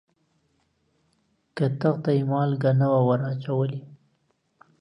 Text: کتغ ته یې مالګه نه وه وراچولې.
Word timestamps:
کتغ 1.57 1.95
ته 2.03 2.11
یې 2.17 2.23
مالګه 2.31 2.71
نه 2.79 2.87
وه 2.91 3.01
وراچولې. 3.07 3.81